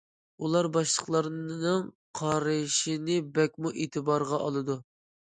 [0.45, 1.83] ئۇلار باشقىلارنىڭ
[2.19, 4.79] قارىشىنى بەكمۇ ئېتىبارغا ئالىدۇ.